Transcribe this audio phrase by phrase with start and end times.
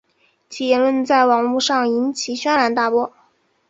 [0.49, 3.13] 其言论在网路上引起轩然大波。